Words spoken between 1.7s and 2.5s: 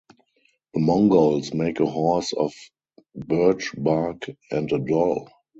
a horse